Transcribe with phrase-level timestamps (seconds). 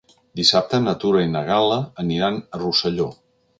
[0.39, 3.09] Dissabte na Tura i na Gal·la aniran a Rosselló.